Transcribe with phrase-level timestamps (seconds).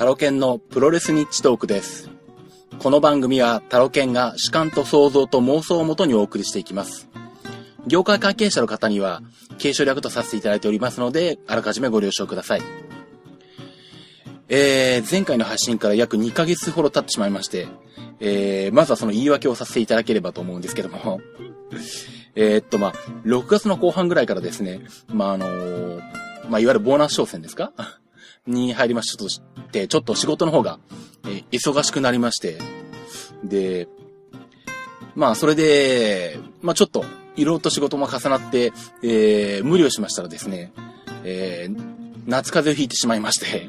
[0.00, 2.08] タロケンのプロレスニッチトークです。
[2.78, 7.10] この番組はタロケンが主観と想像と妄想をもとにお送りしていきます。
[7.86, 9.20] 業界関係者の方には、
[9.58, 12.62] 継承略とさせていただいておりますので、あらかじめご了承ください。
[14.48, 17.68] えー、前回の配信から約2ヶ月ほど経ってしまいまして、
[18.20, 21.20] えー、まずはその言い訳をさせていただければと思うんですけども、
[22.36, 22.92] えっと、まあ、
[23.26, 26.00] 6月の後半ぐらいからですね、まあ、あのー
[26.48, 27.74] まあ、いわゆるボーナス商戦ですか？
[28.46, 30.78] に入りましたとして、ちょっと仕事の方が、
[31.26, 32.58] え忙しくなりまして、
[33.44, 33.88] で、
[35.14, 37.04] まあ、それで、まあ、ちょっと、
[37.36, 38.72] いろいろと仕事も重なって、
[39.02, 40.72] えー、無理をしましたらですね、
[41.24, 41.82] えー、
[42.26, 43.68] 夏風邪をひいてしまいまして、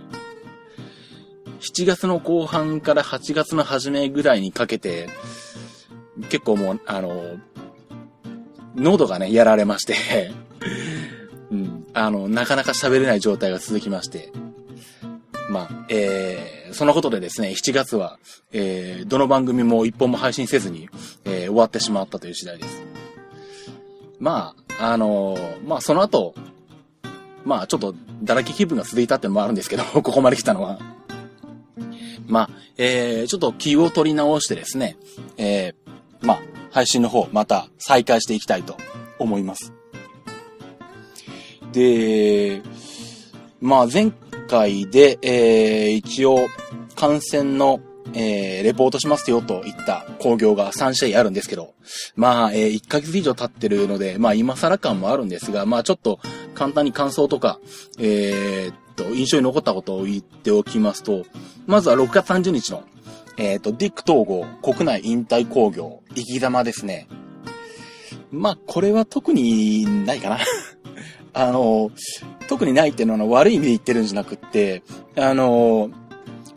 [1.61, 5.09] 7月の後半から8月の初めぐらいにかけて、
[6.29, 7.37] 結構もう、あの、
[8.75, 10.31] 喉がね、やられまして、
[11.51, 14.31] うん、あの、なかなか喋れない状態が続きまして、
[15.51, 18.19] まあ、えー、そのことでですね、7月は、
[18.53, 20.89] えー、どの番組も一本も配信せずに、
[21.25, 22.81] えー、終わってしまったという次第です。
[24.17, 26.35] まあ、あのーまあ、その後、
[27.43, 30.79] まあ、ちょっと、だらけ気分が続いたってのもあるんですけど、 ここまで来たのは。
[32.27, 34.95] まあ、えー、ちょっと気を取り直してですね、
[35.35, 36.41] えー、まあ、
[36.71, 38.77] 配信の方、また再開していきたいと
[39.19, 39.73] 思います。
[41.73, 42.61] で、
[43.59, 44.11] まあ、前
[44.51, 46.49] 回で、えー、一応、
[46.95, 47.79] 感染の、
[48.13, 51.73] えー、レポートしますよといった工業が3試合あるんですけど、
[52.15, 56.19] まあ、えー、1ヶ月以上経ってるので、まあ、今更感もあるんですが、まあ、ちょっと
[56.53, 57.61] 簡単に感想とか、
[57.97, 61.25] えーっと、印象に残ったことを言っておきますと、
[61.65, 62.83] まずは6月30日の、
[63.37, 67.07] えーっと、ディック統合国内引退工業、生き様ですね。
[68.31, 70.39] まあ、これは特にないかな。
[71.33, 71.91] あの、
[72.51, 74.83] 特にないっていうのは悪い意味で言ってるんじゃなくって、
[75.15, 75.89] あの、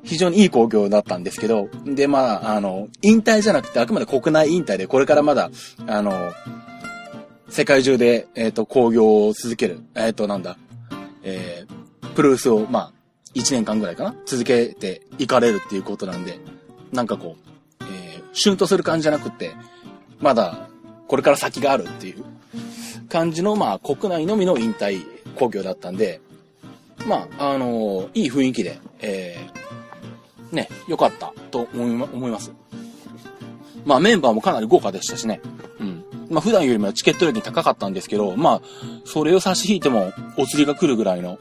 [0.03, 5.53] 非常にいい工業だったんですけど、で、まあ、あの、引退じゃなくてあくまで国内引退で、これからまだ、
[5.87, 6.33] あの、
[7.49, 10.57] 世界中で、えっ、と、工業を続ける、えっ、と、なんだ、
[11.23, 12.93] えー、プロレスを、まあ、
[13.37, 16.41] 1年間ぐらいかな続けていかれるっていうことなんで、
[16.93, 17.37] なんかこ
[17.81, 19.53] う、えー、シュンとする感じじゃなくて、
[20.19, 20.69] まだ、
[21.07, 22.25] これから先があるっていう
[23.09, 26.21] 感じの、まあ、国内のみの引退工業だったんで、
[27.07, 32.53] まあ、あのいい雰囲気で、えー、ね、良かったと思いま思います。
[33.85, 35.41] まあ、メンバーもかなり豪華でしたしね。
[35.79, 36.05] うん。
[36.31, 38.63] まあ、普段よりもチケット料金高かったんですけど、まあ、
[39.05, 41.39] それを差し引いても、お釣りが来るぐらいの、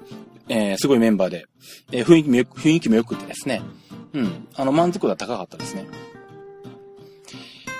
[0.49, 1.45] えー、すごいメンバーで、
[1.91, 3.61] えー雰囲気もよく、雰囲気も良くてですね。
[4.13, 4.47] うん。
[4.55, 5.85] あの、満足度は高かったですね。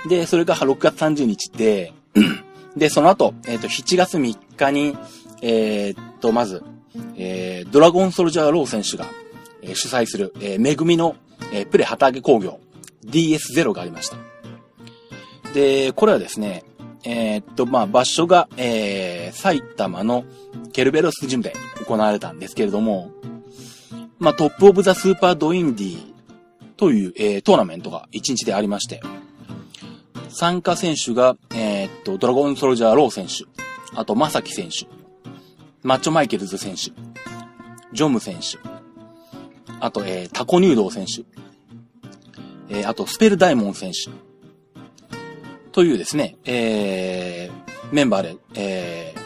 [0.07, 1.93] で、それが6月30日で、
[2.75, 4.97] で、その後、えっ、と、7月3日に、
[5.45, 6.63] えーっと、まず、
[7.17, 9.05] えー、ドラゴンソルジャーロー選手が、
[9.61, 11.15] えー主催する、えー、めぐみの、
[11.51, 12.59] えープレ旗揚げ工業
[13.05, 14.17] DS0 がありました。
[15.53, 16.63] で、これはですね、
[17.03, 20.23] えーっと、まあ、場所が、えー、埼玉の
[20.71, 21.53] ケルベロスジムで
[21.85, 23.11] 行われたんですけれども、
[24.19, 26.13] まあ、トップオブザスーパードインディ
[26.77, 29.01] という、えートーナメントが1日でありまして、
[30.29, 33.43] 参加選手が、えーっと、ドラゴンソルジャーロー選手、
[33.99, 34.87] あと、まさき選手、
[35.83, 36.91] マッチョマイケルズ選手、
[37.91, 38.57] ジョム選手、
[39.79, 41.23] あと、えータコ入道選手、
[42.69, 44.09] えーあと、スペルダイモン選手、
[45.71, 49.23] というですね、えーメンバーで、えー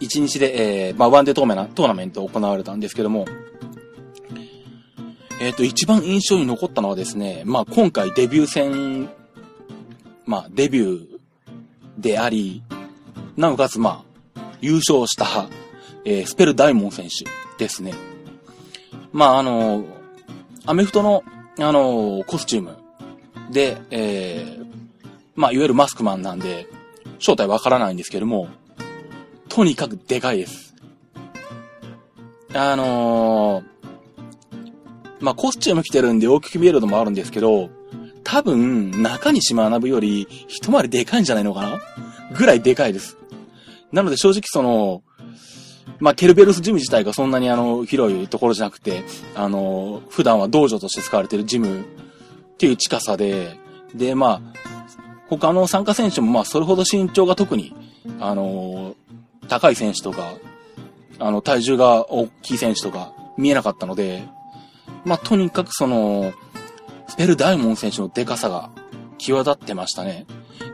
[0.00, 3.26] 一日で、えーまあ、ワンデートーナメントーナメント行われたんですけども、
[5.40, 9.08] えっ、と、一番印象に残ったのはですね、まあ、今回デビュー戦、
[10.24, 11.06] まあ、デビュー
[11.96, 12.62] であり、
[13.36, 14.04] なおかつ、ま
[14.36, 15.48] あ、優勝した、
[16.04, 17.24] えースペルダイモン選手
[17.62, 17.94] ですね。
[19.12, 19.84] まあ、あの、
[20.66, 21.24] アメフトの、
[21.58, 22.76] あの、コスチューム
[23.50, 24.66] で、えー
[25.34, 26.66] まあ、いわゆるマスクマンなんで、
[27.18, 28.48] 正体わからないんですけども、
[29.48, 30.74] とにかくでかいです。
[32.54, 33.64] あのー
[35.20, 37.70] まあ、コスチューム着てるんで大きく見えるのもあるんですけど、
[38.22, 41.80] 多分、中西学より一回りでかいんじゃないのかな？
[42.36, 43.16] ぐらいでかいです。
[43.90, 45.02] なので正直その、
[46.00, 49.02] まあ、ケルベルスジム自体がそんなにあの、広いところじゃなくて、
[49.34, 51.82] あの、普段は道場として使われてるジムっ
[52.58, 53.58] ていう近さで、
[53.94, 54.58] で、まあ、
[55.28, 57.74] 他の参加選手もまあ、それほど身長が特に、
[58.20, 58.94] あの、
[59.48, 60.34] 高い選手とか、
[61.18, 64.26] あの、体重が大きい選手とか見えなかったので、
[65.04, 66.32] まあ、とにかくその、
[67.08, 68.70] スペルダイモン選手のデカさが
[69.18, 70.26] 際立ってましたね。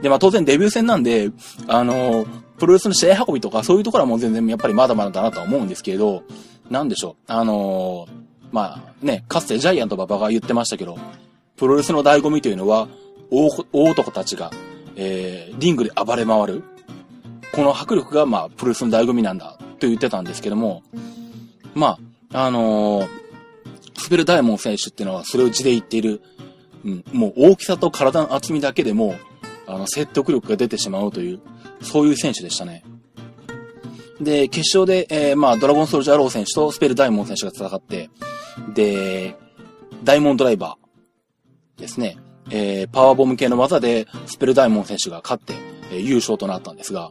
[0.03, 1.31] で、まあ当然デビュー戦なんで、
[1.67, 2.27] あの、
[2.59, 6.23] プロレスの試合運びとかそういうところはもう全然やっぱりまだまだだなとは思うんですけど、
[6.71, 7.33] なんでしょう。
[7.33, 8.07] あの、
[8.53, 10.97] まあね、かつてジャイアント馬場が言ってましたけど、
[11.57, 12.89] プロレスの醍醐味というのは、
[13.31, 14.51] 大男たちが、
[14.97, 16.63] えー、リングで暴れ回る。
[17.53, 20.83] この迫力が、まあ、プロレスの醍醐味なんだ、と言ってたんですけども、
[21.75, 21.99] ま
[22.33, 23.09] あ、あのー、
[23.97, 26.21] スペルダイモン選手っていうのはそれを字で言っている、
[26.85, 29.15] うん、もう大きさと体の厚みだけでも、
[29.67, 31.41] あの、説得力が出てしまうという、
[31.81, 32.85] そういう選手でしたね。
[34.21, 38.11] で、決勝で、えー、まあ、ドラゴンソルジャーロー選手とスペルダイモン選手が戦って、
[38.75, 39.37] で、
[40.05, 42.17] ダイモンドライバーですね。
[42.51, 45.55] えー、パワーボム系の技でスペルダイモン選手が勝って、
[45.91, 47.11] えー、優勝となったんですが、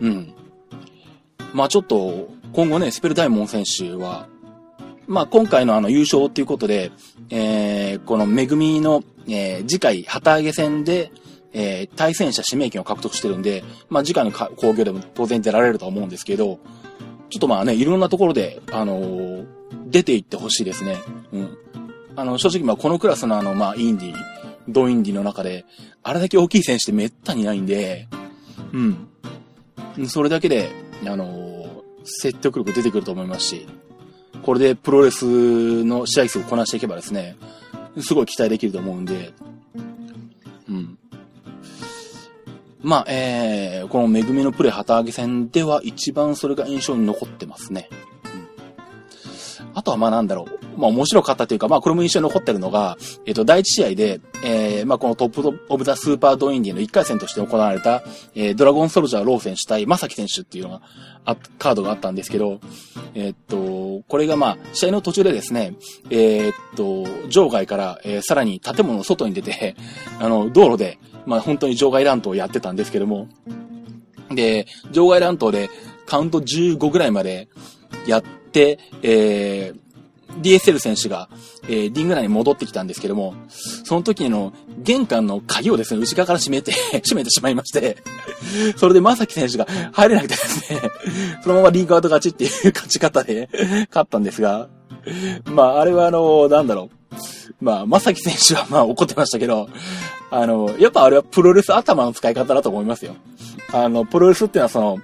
[0.00, 0.34] うん。
[1.52, 4.26] まあちょっと、今後ね、スペルダイモン選手は、
[5.12, 6.90] まあ今回のあの優勝っていうことで、
[7.28, 11.12] えー、このめぐみの、えー、次回旗揚げ戦で、
[11.52, 16.60] えー、対戦者指名権を獲得してるんで、まあ次回の工業でも当然出られるとは思うんですけど、
[17.28, 19.46] ちょっとまあね、いろんなところで、あのー、
[19.86, 20.96] 出ていってほしいですね。
[21.32, 21.58] うん。
[22.16, 24.14] あの、正直まあこのクラスのあの、まあインディ、
[24.66, 25.66] ドインディの中で、
[26.02, 28.08] あれだけ大きい選手ってめったにないんで、
[28.72, 30.08] うん。
[30.08, 30.70] それだけで、
[31.06, 33.66] あのー、説得力出てくると思いますし、
[34.42, 37.36] これでプロレスの試合数をこなしていけばですね、
[38.00, 39.32] すごい期待できると思うんで、
[40.68, 40.98] うん。
[42.80, 47.88] まあ、えー、このめぐみのプレ旗揚げ戦では一番それが印象に残ってますね。
[49.74, 50.62] あとはまあなんだろう。
[50.78, 52.96] まあ面白かったというか、まあこれも印象に残ってるのが、
[53.26, 58.02] えっ、ー、と、第一試合で、えー、まあこのトップオブザスーパードインディの1回戦として行われた、
[58.34, 60.82] えー、ドラゴンソルジャーロー選手対まさき選手っていうのが、
[61.24, 62.60] あ、カードがあったんですけど、
[63.14, 65.74] えっ、と、これがまあ、試合の途中でですね、
[66.10, 69.76] えっと、場外から、えさらに建物の外に出て、
[70.18, 73.28] あの、道路で、まあ本当に場外乱闘をやってたんですけども、
[74.30, 75.70] で、場外乱闘で
[76.06, 77.48] カウント15ぐらいまで
[78.06, 81.28] やって、でえー、DSL 選手が、
[81.64, 86.72] えー、リング内に戻ってきたんですけども、その時の玄関の鍵をですね、内側から閉めて
[87.02, 87.96] 閉めてしまいまして
[88.76, 90.80] それでまさき選手が入れなくてですね
[91.42, 93.48] そのままリンクアウト勝ちっていう勝ち方で
[93.88, 94.68] 勝ったんですが、
[95.46, 97.02] まあ、あれはあの、なんだろう。
[97.60, 99.68] まあ、まさき選手はまあ怒ってましたけど、
[100.30, 103.14] あの、やっぱあれはプロレス頭の使い方だと思いますよ。
[103.72, 104.98] あの、プロレスっていうのはその、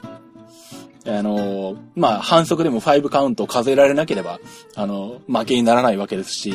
[1.08, 4.38] あの、まあ、反則でも5カウントを数えられなければ、
[4.76, 6.54] あの、負けにならないわけですし、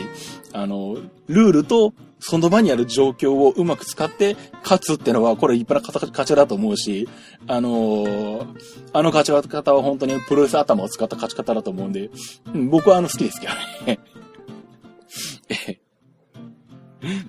[0.54, 0.98] あの、
[1.28, 1.94] ルールと
[2.26, 7.10] その場にある状況をうまく使って勝つってのは、これ一派な勝ちだと思うし、
[7.48, 8.48] あの
[8.94, 12.10] あの勝ち方は本当にプロレス頭を使った勝ち方だと思うんで、
[12.54, 13.54] うん僕はあの好きですけど
[13.86, 14.00] ね。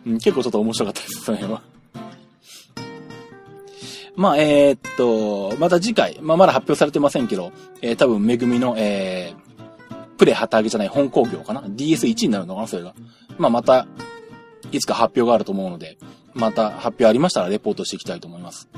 [0.05, 1.74] 結構ちょっと面白かったです、その辺は。
[4.17, 7.53] まあ、えー、っと、また次回、まあ、まだ発表されてませんけど、
[7.83, 12.67] えー、多分、めぐみの、えー、プレイ旗揚げじゃない本工業かな ?DS1 になるのかな？
[12.69, 12.95] それが。
[13.39, 13.87] まあ、また、
[14.71, 15.99] いつか発表があると思うので、
[16.33, 18.69] また発表ありましたらレポートしていきたいと思います。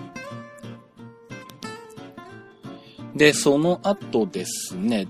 [3.14, 5.06] で、その後ですね、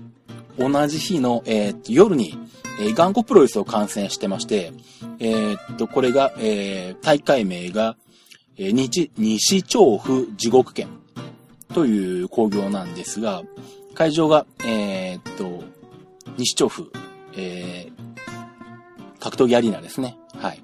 [0.57, 2.37] 同じ日の、えー、夜に、
[2.79, 4.71] えー、頑固プロレスを観戦してまして、
[5.19, 7.97] えー、っと、これが、えー、大会名が、
[8.57, 10.87] え、西、西調布地獄県
[11.73, 13.43] という工業なんですが、
[13.93, 15.63] 会場が、えー、っと、
[16.37, 16.91] 西調布、
[17.35, 20.17] えー、格闘技アリーナですね。
[20.35, 20.63] はい。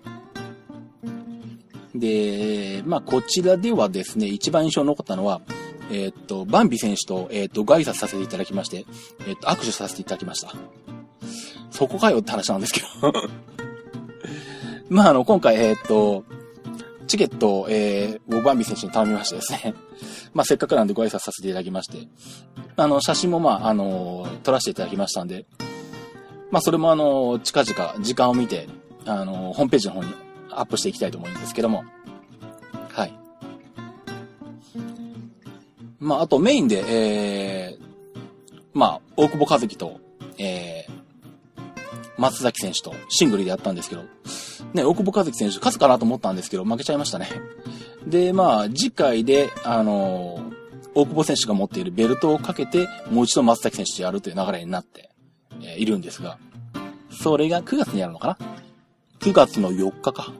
[1.95, 5.41] で、まあ、こちらではですね、一番印象に残ったのは、
[5.91, 8.85] えー、っと、バンビ選手と、えー、っと、ご挨拶させていただきまして、
[9.27, 10.53] え、っと、握手させていただきました。
[11.69, 13.13] そこかよって話なんですけど
[14.89, 16.23] まあ、あの、今回、えっと、
[17.07, 19.73] チケットを、えー、バンビ選手に頼みましてですね。
[20.33, 22.07] まあ、せっかくなんでご挨拶させていただきまして。
[22.75, 25.45] あの、写真もまあ、あの、撮らせていただきましたんで、
[26.51, 28.67] まあ、それもあの、近々、時間を見て、
[29.05, 30.13] あの、ホームページの方に
[30.49, 31.83] アップしていきたいと思うんですけども。
[32.89, 33.13] はい。
[35.99, 37.85] まあ、あとメインで、えー、
[38.73, 39.99] まあ、大久保和樹と、
[40.37, 41.02] えー、
[42.23, 44.03] 松崎選手とシングルでやったんですけど、
[44.73, 47.27] ね、大久保和樹選手勝つかなと思ったんですけど、負けちゃいましたね。
[48.07, 50.53] で、まあ、次回で、あのー、
[50.95, 55.09] 大久保選手が持っているベルトをかけて、もう一度松崎選手とやるという流れになって、
[55.61, 56.37] えー、いるんですが、
[57.11, 58.37] それが9月にやるのかな
[59.19, 60.31] ?9 月の4日か。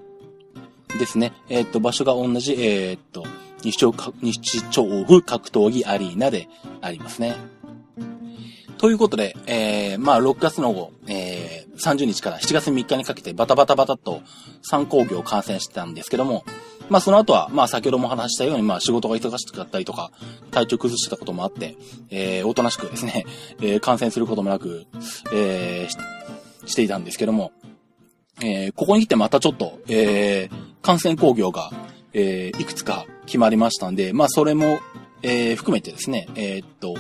[0.97, 1.33] ですね。
[1.49, 3.25] えー、っと、場所が同じ、えー、っと、
[3.63, 6.47] 西町、西町府格闘技アリーナで
[6.81, 7.35] ありますね。
[8.83, 14.21] ということで、えー、まあ、6月の後、えー、30日から7月3日にかけてバタバタバタと
[14.61, 16.43] 参考業を観戦してたんですけども、
[16.89, 20.11] まあ、その後は、まあ、先ほども話したように、まあ、仕事が忙しかったりとか、
[20.51, 21.77] 体調崩してたこともあって、
[22.09, 23.25] えー、おとなしくですね、
[23.61, 24.85] えー、観戦することもなく、
[25.33, 27.53] えー、していたんですけども、
[28.41, 31.71] えー、ここに来てまたちょっと、えー、感染工業が、
[32.11, 34.79] えー、いくつか決まりましたんで、まあ、それも、
[35.21, 36.95] えー、含めてですね、えー、っと、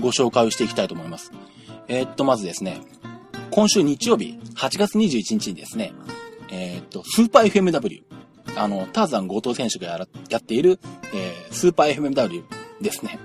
[0.00, 1.32] ご紹介をしていきたいと思います。
[1.88, 2.80] えー、っと、まずですね、
[3.50, 5.92] 今週日曜日、8月21日にですね、
[6.50, 8.02] えー、っと、スーパー FMW、
[8.56, 10.78] あの、ターザン後藤選手がやらやっている、
[11.14, 12.44] えー、スーパー FMW
[12.80, 13.18] ですね、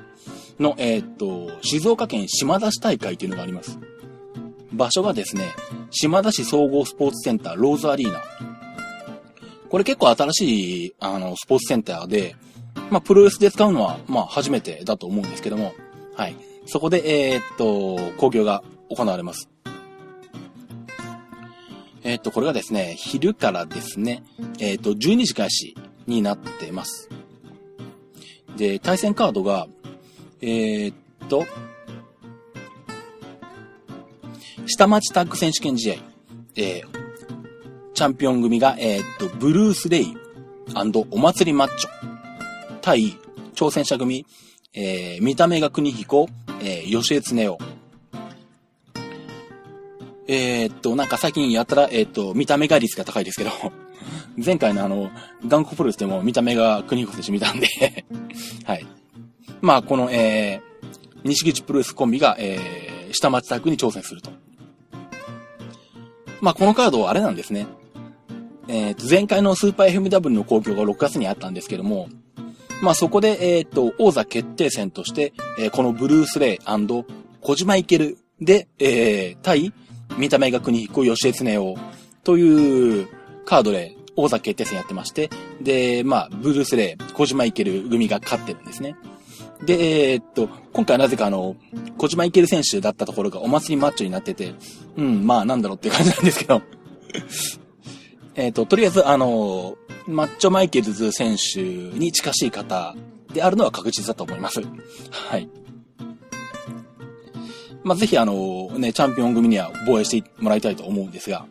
[0.59, 3.79] の、え、っと、静岡県島田市大会というのがあります。
[4.71, 5.53] 場所がですね、
[5.89, 8.21] 島田市総合スポーツセンターローズアリーナ。
[9.69, 12.35] これ結構新しい、あの、スポーツセンターで、
[12.89, 15.73] まあ、プロレスで使うのは、まあ、初めてだと思うんですけども、
[16.15, 16.35] はい。
[16.65, 19.49] そこで、えー、っと、工業が行われます。
[22.03, 24.23] えー、っと、これがですね、昼からですね、
[24.59, 25.75] えー、っと、12時開始
[26.07, 27.09] になってます。
[28.57, 29.67] で、対戦カードが、
[30.41, 30.93] えっ
[31.29, 31.45] と、
[34.65, 35.95] 下町タッグ選手権試合、
[36.55, 40.17] えー、チャンピオン組が、え、っと、ブルース・レイ
[41.11, 41.89] お祭りマッチョ
[42.81, 43.17] 対
[43.53, 44.25] 挑戦者組、
[44.73, 46.27] えー、見た目が国彦、
[46.61, 47.81] えー、吉江恒夫。
[50.27, 53.51] えー、っと、なんか最近やったら、えー、っと、見た目が率が高いですけど、
[54.43, 55.11] 前回のあの、
[55.47, 57.67] 頑固プロレスでも見た目が国彦選手見たんで
[58.63, 58.85] はい。
[59.61, 64.31] まあ、この、えー、西口プロレスコンビが、えー、下町タッグに挑戦すると。
[66.39, 67.67] まあ、このカードはあれなんですね。
[68.67, 72.07] えっ、と、前回のスーパー FMW の公共が6月にあったんですけども、
[72.81, 76.59] まあ、そこで、えっ、と、王座決定戦として、えー、このブルース・レイ
[77.41, 79.73] 小島イケルで、えー、対、
[80.17, 81.79] 見た目が国彦吉江恒夫
[82.23, 83.07] という
[83.45, 85.29] カードで王座決定戦やってまして、
[85.61, 88.95] で、まあ、ブルース・レイ、小島イケル組が勝ってるんですね。
[89.63, 91.55] で、えー、っと、今回はなぜかあの、
[91.97, 94.55] 小島イケル選手だったところがお祭りマッチョになってて、
[94.97, 96.61] うん、まあなんだろうっていう感じなんですけど。
[98.35, 99.77] えっと、とりあえずあの、
[100.07, 102.95] マッチョマイケルズ選手に近しい方
[103.33, 104.61] であるのは確実だと思います。
[105.11, 105.49] はい。
[107.83, 111.45] まあ、ぜひあの、ね、チャンピオン組には防衛してもらいたいと思うんですが。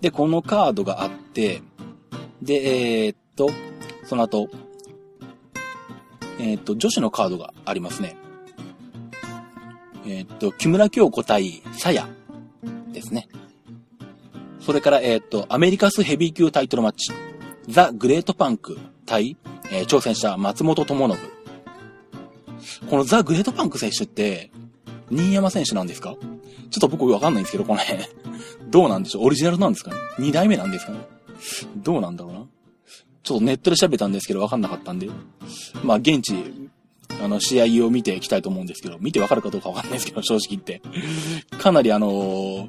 [0.00, 1.62] で、このカードがあって、
[2.42, 3.50] で、えー、っと、
[4.04, 4.48] その後、
[6.38, 8.16] えっ、と、女子のカードがありますね。
[10.06, 12.08] えっ、と、木村京子対さや
[12.92, 13.28] ですね。
[14.60, 17.12] それから、えっ、と、アメリカスヘビー級タイトルマッチ。
[17.68, 19.36] ザ・グレートパンク対、
[19.70, 21.18] えー、挑戦者松本智信。
[22.88, 24.50] このザ・グレートパンク選手って、
[25.10, 26.14] 新山選手なんですか？
[26.70, 28.04] ちょっと僕わかんないんですけど、この辺。
[28.70, 29.24] どうなんでしょう？
[29.24, 29.96] オリジナルなんですかね？
[30.18, 30.98] 二代目なんですかね？
[31.76, 32.46] どうなんだろうな？
[33.22, 35.08] ちょっとネットで調べたんですけど分かんなかったんで、
[35.82, 36.34] まあ現地、
[37.22, 40.80] あの、試合を見ていきたいと思うんですけど、見て分かるかどうか分かんないですけど、正直言って。
[41.58, 42.68] かなりあのー、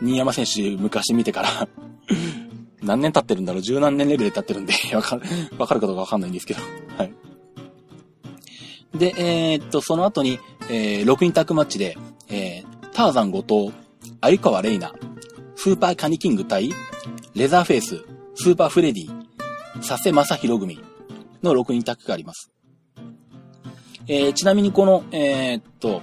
[0.00, 1.68] 新山選手昔見てから
[2.82, 3.62] 何年経ってるんだろう？
[3.62, 5.22] 十何年レベルで経ってるんで わかる、
[5.58, 6.60] わかるかどうかわかんないんですけど。
[6.96, 7.12] はい。
[8.94, 10.38] で、えー、っと、その後に、
[10.70, 11.96] えー、6人タッグマッチで、
[12.28, 13.72] えー、ターザン後藤、
[14.20, 14.94] 鮎川レイナ、
[15.56, 16.70] スーパーカニキング対、
[17.34, 19.10] レザーフェイス、スーパーフレディ、
[19.86, 20.78] 佐世正宏組
[21.42, 22.50] の6人タッグがあります。
[24.08, 26.00] えー、ちなみにこの、えー、っと、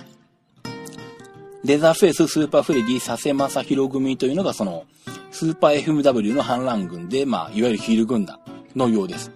[1.64, 4.84] レザーフェイス、スーパーフレディ、佐世正宏組というのがその、
[5.32, 8.40] スーパー FMW の反乱軍で、まあ、いわゆるヒール軍団
[8.76, 9.32] のようです。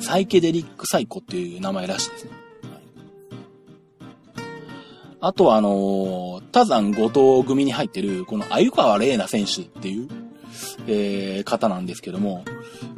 [0.00, 2.30] サイケデリックサイコっていう名前らしいですね。
[5.20, 10.08] あとは、あのー、ターザン後藤組に入ってる、この鮎川玲奈選手っていう、
[10.86, 12.44] えー、方なんですけども、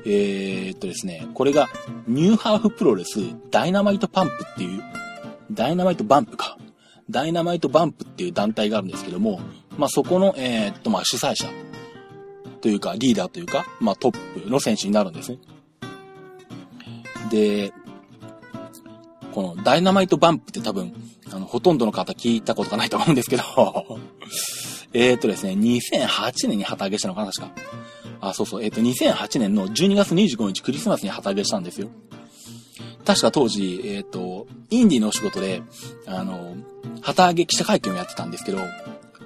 [0.05, 1.71] えー、っとですね、これが
[2.07, 4.83] ニューハーフプロレスダイナマイトパンプっていう、
[5.51, 6.59] ダイナマイトバンプか。
[7.11, 9.41] ダイナマイトバンプっていう団体があるんですけども、
[9.77, 11.49] まあ、そこの、えー、っと、まあ、主催者
[12.61, 15.39] というか、リーダーというか、まあ、トップの選手になるんですね。
[17.31, 17.73] で、
[19.33, 20.95] このダイナマイトバンプって多分、
[21.33, 23.43] あの、ほとんどの方聞いたことがないと思うんですけど
[24.95, 27.53] えっとですね、2008年に旗揚げしたのかな、確か。
[28.21, 31.89] あ、そうそう、えっ、ー、と、2008年の12月25日クリスマスに旗揚げしたんですよ。
[33.07, 35.63] 確か当時、えっ、ー、と、インディのお仕事で、
[36.07, 36.57] あの、
[37.01, 38.59] 旗揚げ記者会見をやってたんですけど、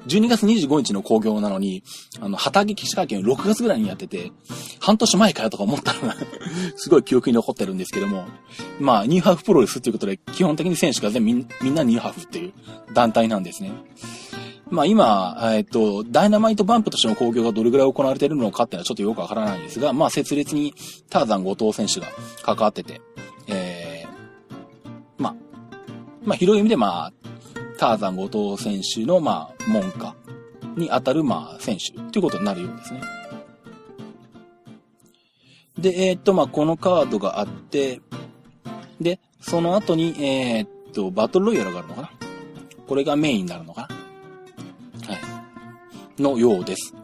[0.07, 1.83] 12月25日の興行なのに、
[2.21, 4.33] あの、旗揚げ記者会見を6月ぐらいにやってて、
[4.81, 6.17] 半年前かよとか思ったのが
[6.77, 8.27] すごい記憶に残ってるんですけども、
[8.79, 12.53] まあ、ニューハーフプロレスっていうことで、基本的に選手が全部みんなニューハーフっていう
[12.93, 13.73] 団体なんですね。
[14.71, 20.75] まあ今、えっと、ダイナマイトバンプとしての興行がどれぐらい行われているのかっていうのはちょっとよくわからないんですが、まあ設立に
[21.11, 22.07] ターザン後藤選手が
[22.43, 23.01] 関わってて、
[23.51, 25.35] えー、まあ、
[26.23, 27.13] まあ広い意味でまあ、
[27.79, 30.15] ターザン後藤選手のまあ、門下
[30.77, 33.01] に当たる、まあ、選手ということになるようですね。
[35.79, 38.01] で、えー、っと、まあ、このカードがあって、
[39.01, 42.11] で、その後に、えー、っと、バトルロイヤルがあるのかな？
[42.87, 43.89] これがメインになるのか
[45.09, 45.15] な？
[45.15, 45.19] は
[46.19, 46.23] い。
[46.23, 46.95] のようです。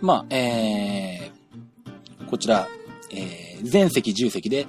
[0.00, 2.68] まあ、えー、こちら、
[3.10, 4.68] えー、全席10席で、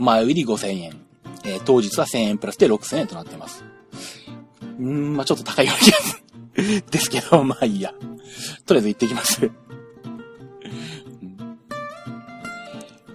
[0.00, 1.00] 前売り5000円、
[1.44, 3.64] えー、当日は1000円プラスで6000円となっています。
[4.78, 6.22] うん、まあちょっと高いような気がす。
[6.90, 7.94] ですけど、まあいいや。
[8.66, 9.50] とりあえず行ってきます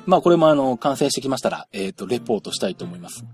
[0.05, 3.25] まあこれもあの、完成してきましたら、えっ、ー、と、レポートしたいと思います。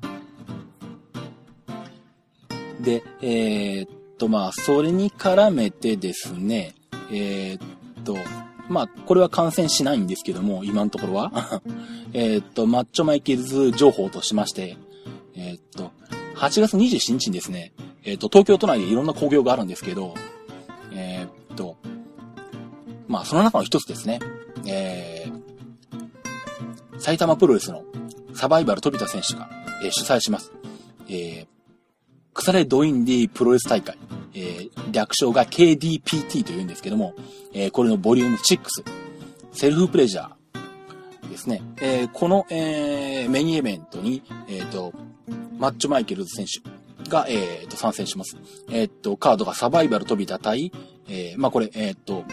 [2.80, 6.76] で、えー、っと、まあ、それに絡めてですね、
[7.12, 8.18] えー、っと、
[8.72, 11.62] まあ、これは感染しないんですけども、今のところは。
[12.14, 14.78] えっと、マッチョマイケルズ情報としまして、
[15.36, 15.92] えー、っと、
[16.36, 17.74] 8月27日にですね、
[18.04, 20.16] えっと、東京都内でいろんな工業があるんですけど、
[20.94, 21.76] えっと、
[23.08, 24.20] まあ、その中の一つですね、
[24.66, 27.84] えー、埼玉プロレスの
[28.34, 29.50] サバイバル飛田選手が、
[29.84, 30.54] えー、主催します。
[31.10, 31.48] えー、
[32.34, 33.98] 腐れドインディプロレス大会、
[34.34, 37.14] えー、略称が KDPT というんですけども、
[37.54, 38.60] えー、これのボリューム6、
[39.52, 41.62] セルフプレジャーですね。
[41.82, 44.94] えー、この、えー、メインイベントに、えっ、ー、と、
[45.58, 48.38] マッチョマイケルズ選手が、えっ、ー、と、参戦します。
[48.70, 50.72] えっ、ー、と、カードがサバイバル飛びた対、
[51.08, 52.26] えー、まあ、これ、えっ、と、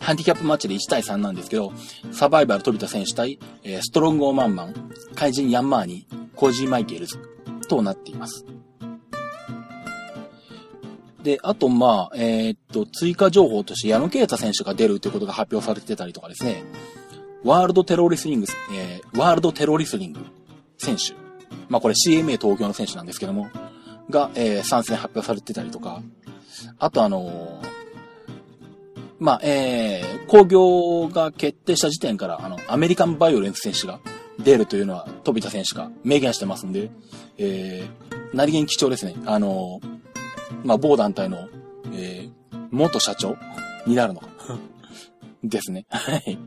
[0.00, 1.72] ハンディキャップマッチで1対3なんですけど、
[2.12, 7.18] サバイバル飛びた選手対、えストロングオーマンマン、怪人ヤンマーニ、コージーマイケルズ
[7.68, 8.44] となっています。
[11.28, 16.62] で、あと、まあ、えー、っと、追加情報として矢野啓太選手が出るということが発表されてたりとかですね、
[17.44, 20.20] ワールドテロリスリング、えー、ワールドテロリスリング
[20.78, 21.12] 選手。
[21.68, 23.50] まあ、これ CMA 東京の選手なんですけども、
[24.08, 26.00] が、えー、参戦発表されてたりとか、
[26.78, 27.66] あとあのー、
[29.18, 34.00] まあ、えー、工業が決定した時点から、あの、アメリカンバイオレンス選手が
[34.38, 36.90] 出るというのは、飛田選手が明言してますんで、
[37.36, 39.14] えー、何気に貴重ですね。
[39.26, 39.97] あのー、
[40.64, 41.48] まあ、某団体の、
[41.92, 43.36] えー、元社長
[43.86, 44.28] になるのか。
[45.44, 45.86] ですね。
[45.90, 46.38] はい。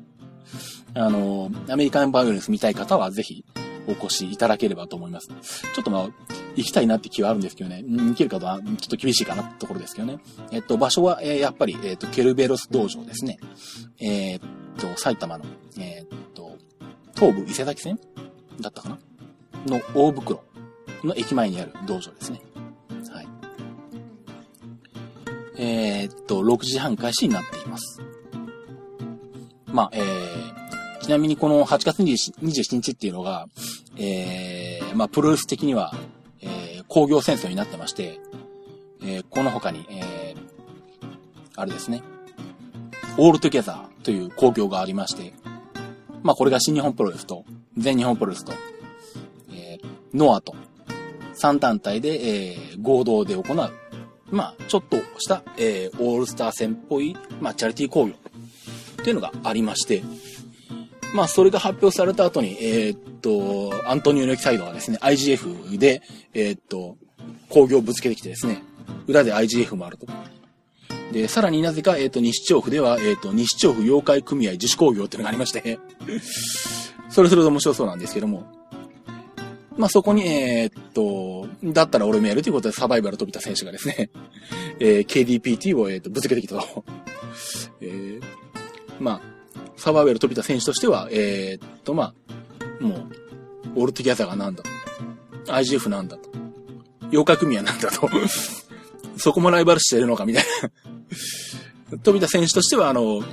[0.94, 3.46] あの、アメリカンバイオレンス見たい方はぜひ
[3.88, 5.28] お越しいただければと思います。
[5.28, 6.10] ちょっとまあ、
[6.56, 7.84] 行きたいなって気はあるんですけどね。
[7.84, 10.20] 行けるかとはちょっと厳しいかなってところですけどね。
[10.52, 13.38] えっと、場所は、えー、やっぱり、えっと、ケルベロス道場ですね。
[14.00, 14.42] えー、っ
[14.78, 15.46] と、埼玉の、
[15.78, 16.58] えー、っと、
[17.16, 18.00] 東武伊勢崎線
[18.60, 18.98] だったかな？
[19.68, 20.44] の大袋
[21.04, 22.42] の駅前にある道場ですね。
[25.64, 28.02] えー、っと、6時半開始になっています。
[29.68, 33.46] まあ、えー、ちなみにこの8月27日っていうのが、
[33.96, 35.94] えー、まあ、プロレス的には、
[36.42, 38.20] えー、工業戦争になってまして、
[39.04, 40.38] えー、この他に、えー、
[41.56, 42.02] あれですね、
[43.18, 45.32] オールトゥゲザーという工業がありまして、
[46.24, 47.46] まあ、これが新日本プロレスと、
[47.78, 48.54] 全日本プロレスと、
[49.52, 50.56] えー、ノアと、
[51.36, 53.81] 3団体で、えー、合同で行う
[54.32, 60.04] まあ、ちょっとした、えー、オールスター戦っぽい、まあ、チャリティー工業っていうのがありまして、
[61.14, 66.02] まあ、それが発表された後に、えー、っと、アントニオ猪木サイドがですね、IGF で、
[66.34, 66.98] えー、っと、
[67.50, 68.64] 工業をぶつけてきてですね、
[69.08, 70.08] 裏で IGF もあると。
[71.12, 75.80] で、さらになぜか、えっ、と、西調布では、えっ、と、西調布妖怪組合自主工業っていうのがありまして
[77.10, 78.46] それそれで面白そうなんですけども、
[79.78, 84.10] まあ、そこに、えー、っと、だったら俺もやるということでサバイバル飛びた選手がですね、
[84.80, 86.84] えー、KDPT を、えー、っと、ぶつけてきたと。
[87.82, 88.22] えー、
[89.00, 89.22] まあ、
[89.78, 92.14] サバイバル飛びた選手としては、えー、っと、ま
[92.80, 94.70] あ、もう、オールティギャザーがなんだと。
[95.52, 96.30] IGF なんだと。
[97.12, 98.10] 妖怪組合なんだと。
[99.18, 100.46] そこもライバル視してるのかみたい
[101.92, 101.98] な。
[101.98, 103.24] 飛田選手としては、あの、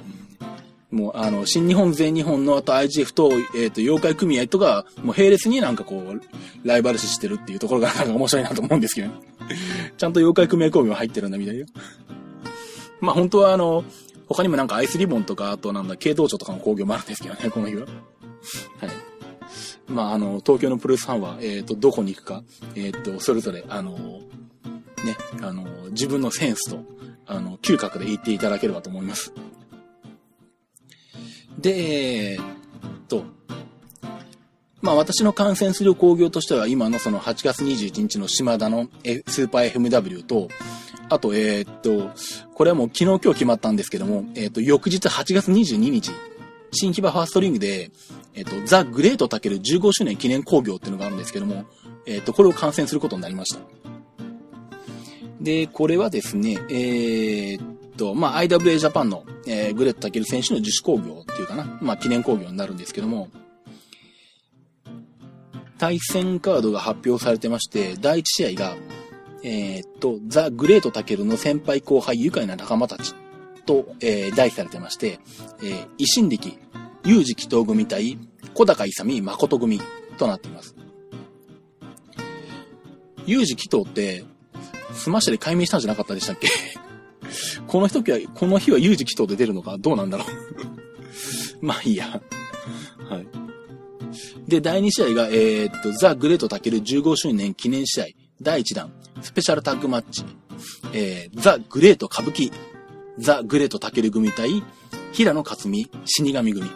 [0.90, 6.20] もう、あの、新日本、全日本のあと IGF と、えっ、ー、と、妖怪組合とか、もう並列になんかこう、
[6.66, 9.14] ライバル視してるっていうところがなんか面白いなと思うんですけど、ね、
[9.98, 11.66] ちゃんと妖怪組合工業が入ってるんだみたいよ。
[13.00, 13.84] まあ本当はあの、
[14.28, 17.82] 他にもなんかアイスリボンとか、あとなんだ、軽道場とかの工業もあるんですけどね、この日は。
[17.82, 17.90] はい。
[19.88, 22.42] まああの、東京のプロレスファンは、えっ、ー、と、どこに行くか、
[22.74, 26.82] えっ、ー、と、それぞれ、あの、ね、あの、自分のセンスと、
[27.26, 29.32] あの、嗅覚で言っていただければと思います。
[31.58, 32.44] で、えー、っ
[33.08, 33.24] と、
[34.80, 38.88] まあ私の観戦する工業としては今のその8月21日の島田の
[39.26, 40.48] スーパー FMW と、
[41.10, 42.10] あと、えー、っと、
[42.54, 46.12] これはもう昨日今日決まったんですけども、えー、っと、翌日8月22日、
[46.70, 47.90] 新木場ファーストリングで、
[48.34, 51.64] えっと、ザ・グレートタケル15周年記念工業っていうのがあるんですけども、
[52.06, 53.60] えっと、これを観戦することになりました。
[55.40, 63.28] で、これはですね、えー、っと、まあ、IWA ジャパンの、えー、グレット・タケル選手の自主工業っていうかな、まあ、記念工業になるんですけども、
[65.76, 68.76] 対戦カードが発表されてまして、第1試合が、
[69.44, 73.14] えー、っと、ザ・グレート・タケルの先輩後輩愉快な仲間たち
[73.66, 75.20] と、えー、題されてまして、
[75.62, 76.54] えー、維新力、
[77.04, 78.18] 有事祈祷組対
[78.54, 79.80] 小高勇誠組
[80.16, 80.74] となっています。
[83.26, 84.24] 有事祈祷って、
[84.94, 86.48] スマッシュで解明したんじゃなかったでしたっけ？
[87.66, 89.76] この人は、この日は有事祈祷で出るのか？
[89.78, 90.28] どうなんだろう？
[91.64, 92.20] まあいいや。
[93.08, 93.26] はい。
[94.48, 98.06] で、第2試合が、えー、っと、ザ・グレート・タケル15周年記念試合、
[98.40, 100.24] 第1弾、スペシャルタッグマッチ、
[100.92, 102.50] えー、ザ・グレート歌舞伎、
[103.18, 104.62] ザ・グレート・タケル組対、
[105.12, 106.66] 平野克美、死神組。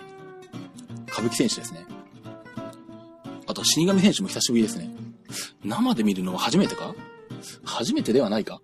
[1.10, 1.86] 歌舞伎選手ですね。
[3.46, 4.90] あと、死神選手も久しぶりですね。
[5.64, 6.94] 生で見るのは初めてか？
[7.64, 8.60] 初めてではないか？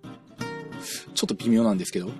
[1.14, 2.10] ちょっと微妙なんですけど。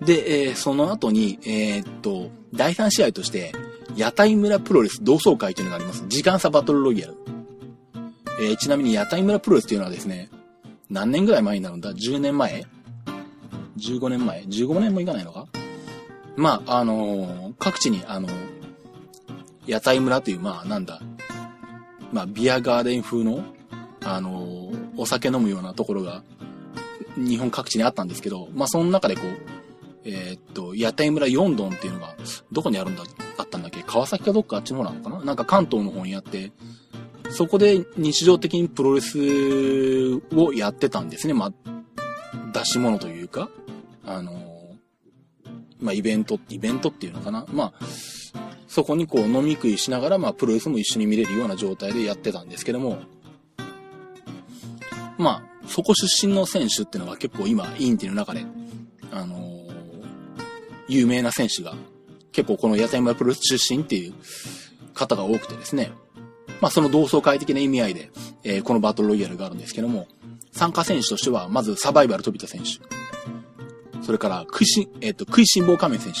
[0.00, 3.52] で、えー、その後に、えー、っと、第3試合として、
[3.96, 6.04] 屋台村プロレス同窓会というのがあります。
[6.08, 7.14] 時間差バトルロイヤル。
[8.40, 10.30] えー、ちなみに屋台村プロレスというのはですね、
[10.90, 12.64] 何年ぐらい前になるんだ ?10 年前
[13.78, 15.46] ?15 年前 ?15 年もいかないのか？
[16.36, 18.32] まあ、あのー、各地に、あのー、
[19.66, 21.00] 屋台村という、まあ、なんだ、
[22.12, 23.44] まあ、ビアガーデン風の、
[24.02, 26.22] あのー、お酒飲むようなところが、
[27.16, 29.26] 日本各地にあったんですけど、まあ、その中でこう、
[30.04, 32.16] えー、っと、屋台村4ドンっていうのが、
[32.50, 33.04] どこにあるんだ、
[33.38, 33.82] あったんだっけ？
[33.82, 35.24] 川崎かどっかあっちの方なのかな？
[35.24, 36.52] なんか関東の方にあって、
[37.30, 39.18] そこで日常的にプロレス
[40.34, 41.34] をやってたんですね。
[41.34, 41.52] まあ、
[42.52, 43.48] 出し物というか、
[44.04, 44.32] あの
[45.80, 47.46] まあ、イベント、イベントっていうのかな？
[47.52, 47.86] まあ、
[48.66, 52.98] そこにこう飲み食いしながら、まあ、プロレスも一緒に見れるような状態でやってたんですけども、
[55.18, 58.44] まあ、そこ出身の選手っていうのが結構今、インティの中で、
[59.10, 59.64] あのー、
[60.88, 61.74] 有名な選手が、
[62.32, 64.14] 結構この屋台村プロレス出身っていう
[64.94, 65.92] 方が多くてですね、
[66.60, 68.10] まあ、その同窓会的な意味合いで、
[68.44, 70.06] えー、このバトルロイヤルがあるんですけども、
[70.52, 73.02] 参加選手としては、まずサバイバル飛田選手。
[74.04, 76.20] それから、食いしん、えっ、ー、と、食いしん坊仮面選手。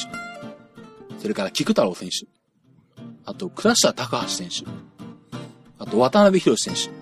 [1.20, 2.26] それから、菊太郎選手。
[3.24, 4.64] あと、倉下高橋選手。
[5.78, 7.01] あと、渡辺博選手。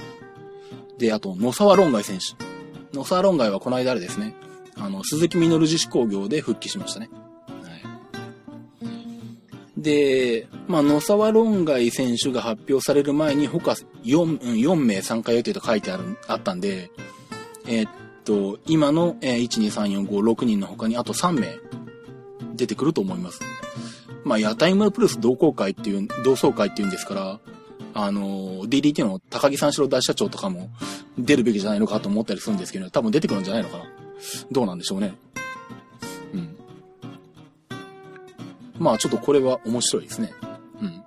[1.00, 2.96] で、あと、野沢論外選手。
[2.96, 4.34] 野沢論外はこの間でですね、
[4.76, 7.10] あの、鈴木みのる自主工業で復帰しましたね。
[7.62, 7.80] はい
[9.78, 13.70] で、まあ、野沢論外選手が発表される前に他
[14.04, 16.90] 4, 4名参加予定と書いてある、あったんで、
[17.66, 17.90] えー、っ
[18.24, 21.58] と、今の、えー、1、2、3、4、5、6人の他にあと3名
[22.56, 23.40] 出てくると思います。
[24.22, 27.40] まあ、屋台村プロレス同好会っていう、同窓会っていうんですから、
[27.94, 30.70] あの、DDT の高木三四郎大社長とかも
[31.18, 33.84] 出るべきじゃないのかと思ったりするんですけど、多分出てくるんじゃないのかな。
[34.50, 35.14] どうなんでしょうね。
[36.34, 36.56] うん。
[38.78, 40.32] まあちょっとこれは面白いですね。
[40.80, 41.02] うん。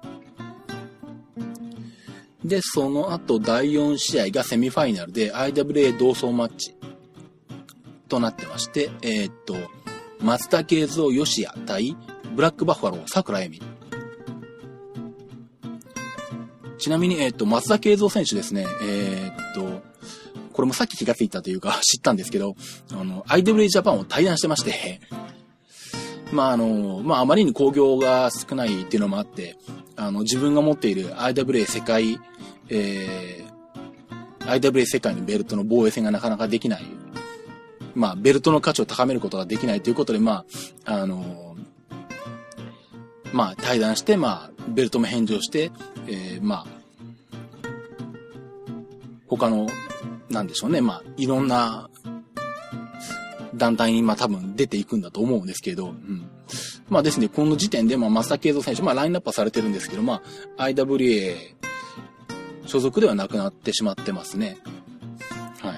[2.47, 6.75] で、その後第4試合がセミファイナルで IWA 同窓マッチ
[8.09, 9.55] となってまして、えー、っと、
[10.19, 11.97] 松田慶三吉谷対
[12.35, 13.72] ブラックバッファロー桜恵美。
[16.83, 19.81] ちなみに、えー、っと、松田慶三選手ですね、えー、っと、
[20.51, 22.57] これもさっき気がついたというか 知ったんですけど、
[22.91, 24.99] あの、IWA ジャパンを対談してまして
[26.33, 29.55] まああの、まああまりに興行が少ないっていうのもあって、
[29.95, 32.19] あの、自分が持っている IWA 世界、
[32.67, 36.83] えー、IWA 世界のベルトの防衛戦がなかなかできない。
[37.95, 40.43] まあ、ベルトの価値を高めることができないということで、ま
[40.83, 41.52] あ、あの、
[43.33, 45.71] まあ、対談して、まあ、ベルトも返上して、
[46.07, 46.67] えー、まあ、
[49.27, 49.67] 他の、
[50.29, 51.89] なんでしょうね、まあ、いろんな
[53.55, 56.29] 団体に、まあ多分出ていくんだと思うんですけど、うん。
[56.89, 60.21] まあですね、この時点で、まあ、増田慶三選手、まあラインナップはされてるんですけど、ま
[60.57, 61.35] あ、IWA
[62.65, 64.57] 所属ではなくなってしまってますね。
[65.59, 65.73] は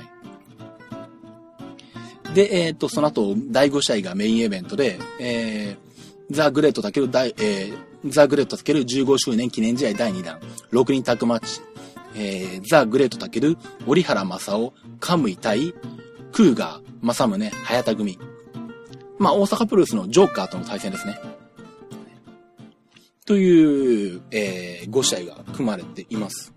[2.31, 2.33] い。
[2.33, 5.84] で、えっ、ー、と、その後、第5試合がメインイベントで、えー、
[6.29, 10.39] ザ・グレートける第、えー、ザ・グレートける15周年記念試合第2弾、
[10.71, 11.61] 6人タッグマッチ、
[12.15, 15.73] えー、ザ・グレートける折原正夫、カムイ対、
[16.31, 18.19] クーガー、正宗、早田組。
[19.17, 21.19] まあ、大阪プロレスのジョーカーとの対戦ですね。
[23.25, 26.53] という、えー、5試合が組まれています。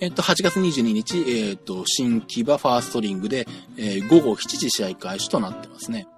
[0.00, 3.46] えっと、8月22日、えっと、新木場ファーストリングで、
[3.76, 6.08] えー、午後7時試合開始となってますね。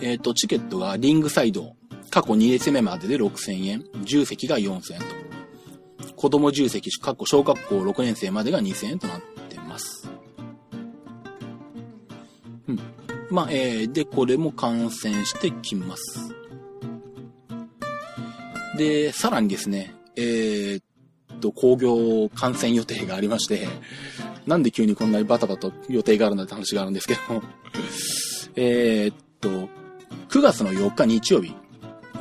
[0.00, 1.74] えっと、チケットがリングサイド、
[2.10, 5.06] 過去2列目までで6000円、10席が4000円と。
[6.16, 10.08] 子供重責、かっこ小学校6年生までが2000円となってます。
[12.68, 12.80] うん。
[13.30, 16.34] まあ、えー、で、これも感染してきます。
[18.76, 23.66] で、さらにですね、えー、っと、工業感染予定がありまして、
[24.46, 27.20] なんで急にこんなにバタバタ予定があるんだって話があるんですけど、
[28.56, 29.68] えっと、
[30.34, 31.54] 9月の4日日曜日、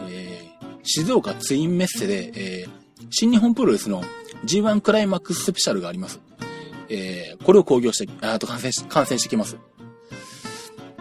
[0.08, 4.04] えー、静岡ツインメッセで、えー、新日本プロレスの
[4.45, 6.21] G1 クライマックススペシャルがあります。
[6.89, 9.58] えー、これを興行して、あと感染し、感染してきます。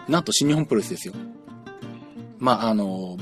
[0.09, 1.13] なんと新日本プロレスですよ。
[2.39, 3.19] まあ、あの、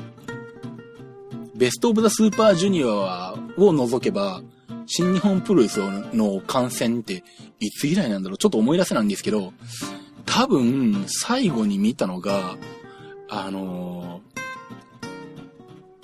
[1.53, 4.41] ベストオブザスーパージュニアを除けば、
[4.85, 5.81] 新日本プロレス
[6.13, 7.25] の観戦って
[7.59, 9.51] いつ以来なんだろうちょっと思い出せないんですけど、
[10.25, 12.55] 多分、最後に見たのが、
[13.33, 14.19] あの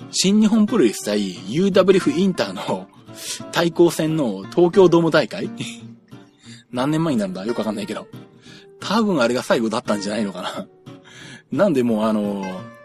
[0.00, 2.88] ー、新日本プロレス対 UWF インターの
[3.52, 5.50] 対抗戦の東京ドーム大会？
[6.72, 7.44] 何年前になるんだ？
[7.44, 8.06] よくわかんないけど。
[8.80, 10.66] 多分あれが最後だったんじゃないのかな
[11.50, 12.78] なんでもうあのー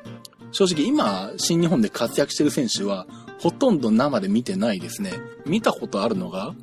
[0.54, 3.08] 正直今、新日本で活躍してる選手は、
[3.40, 5.12] ほとんど生で見てないですね。
[5.48, 6.54] 見たことあるのが、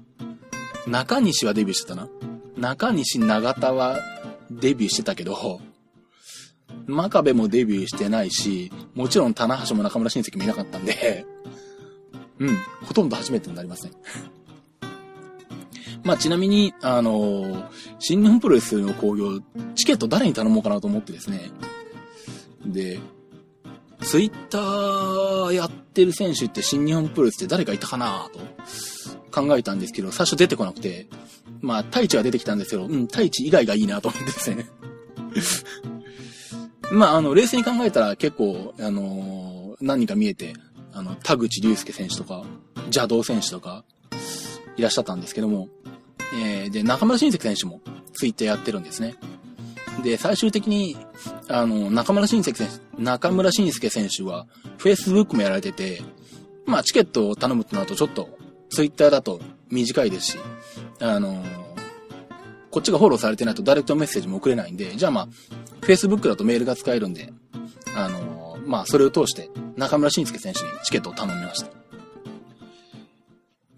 [0.86, 2.08] 中西はデビューしてたな。
[2.56, 3.98] 中西長田は
[4.48, 5.60] デビューしてたけど、
[6.86, 11.26] 真壁もデビューしてないし、もちろん棚橋も中村親戚もいなかったんで、
[12.38, 13.92] うん、ほとんど初めてになりますね。
[16.02, 17.64] まあちなみに、あのー、
[17.98, 19.40] 新日本プロレスの興行、
[19.74, 21.50] チケット誰に頼もうかなと思ってですね。
[22.64, 22.98] で、
[24.02, 28.40] ツイッターやってる選手って新日本プロレスって誰かいたかなと
[29.30, 31.06] 考えたんですけど、最初出てこなくて、
[31.60, 34.66] まあ、太一は出てきたんですけど、うん、太一以外がいいなと思ってですね。
[36.90, 40.54] まあ、あの、冷静に考えたら結構、あのー、何人か見えて、
[40.92, 42.44] あの、田口竜介選手とか、
[42.86, 43.84] 邪道選手とか、
[44.76, 45.68] いらっしゃったんですけども、
[46.42, 47.80] えー、で、中村晋介選手も
[48.12, 49.14] ツイッターやってるんですね。
[50.02, 50.96] で、最終的に、
[51.48, 54.46] あの、中村晋介選手、中村晋介選手は、
[54.78, 56.02] Facebook もやられてて、
[56.66, 58.28] まあ、チケットを頼むとなるとちょっと、
[58.70, 60.38] Twitter だと短いですし、
[61.00, 61.44] あの、
[62.70, 65.28] こっちがフォローされてないとダイレクトメッセージも送れないんで、じゃあまあ、
[65.90, 67.32] Facebook だとメールが使えるんで、
[67.94, 71.68] あの、まあ、それを通して、中村晋介選手にチケットを頼みました。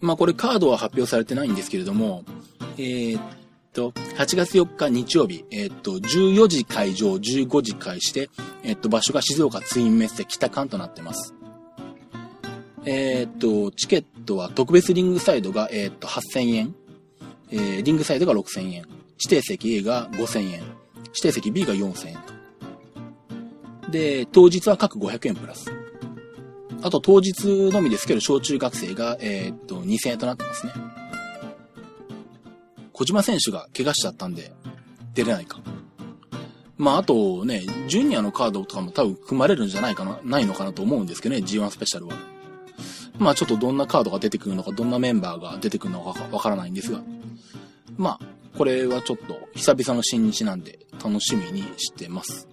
[0.01, 2.25] まあ、これカードは発表されてないんですけれども、
[2.77, 3.21] えー、
[3.73, 8.29] と、8月4日日曜日、えっと、14時会場、15時開始で、
[8.63, 11.35] えっと、場所が静岡ツインメッセ北館となってます。
[12.85, 16.75] えっと、チケットは特別リングサイドが、えっと、8000円。
[17.51, 18.83] え、リングサイドが6000円。
[19.19, 20.82] 指定席 A が5000円。
[21.15, 22.15] 指定席 B が4000円
[23.83, 23.91] と。
[23.91, 25.71] で、当日は各500円プラス。
[26.83, 30.73] あと当日のみですけど、小中学生が、えー、っと、2000円となってますね。
[32.93, 34.53] 小島選手が怪我しちゃったんで、
[35.15, 35.61] 出れないか。
[36.77, 42.17] まあ、あとね、ジュニアのカードとかも多分組まれるんじゃないかな、ないのかなと思うんですけどね、G1 スペシャルは。
[43.19, 47.01] まあ、ちょっとどんなカードが出てくるのか、どんなメンバーが出てくるのかわからないんですが。
[47.97, 52.49] まあ、これはちょっと久々の新日なんで楽しみにしてます。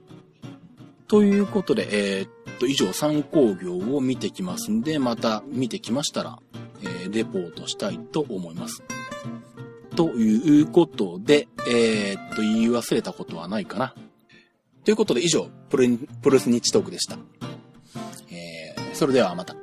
[1.07, 6.39] ということで、えー、っと、以上参考業を見てきますんで、また見てきましたら、
[6.81, 8.83] えー、レポートしたいと思います。
[9.95, 13.95] ということで、えー、っと、言い忘れたことはないかな。
[14.83, 15.83] ということで以上、プロ
[16.31, 17.17] レス日トークでした。
[18.29, 19.58] えー、それではまた。